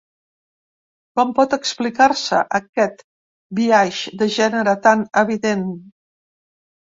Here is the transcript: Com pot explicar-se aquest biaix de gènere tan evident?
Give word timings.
Com 1.19 1.33
pot 1.39 1.51
explicar-se 1.57 2.39
aquest 2.59 3.05
biaix 3.59 3.99
de 4.23 4.29
gènere 4.39 4.75
tan 4.87 5.03
evident? 5.23 5.65